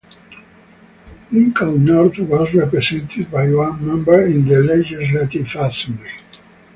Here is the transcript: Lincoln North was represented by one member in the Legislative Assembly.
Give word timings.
Lincoln 1.31 1.85
North 1.85 2.17
was 2.17 2.51
represented 2.55 3.29
by 3.29 3.53
one 3.53 3.85
member 3.85 4.23
in 4.25 4.43
the 4.47 4.63
Legislative 4.63 5.53
Assembly. 5.55 6.09